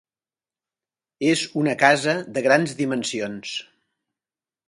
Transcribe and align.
És 1.31 1.43
una 1.65 1.75
casa 1.83 2.17
de 2.37 2.43
grans 2.47 2.75
dimensions. 2.81 3.55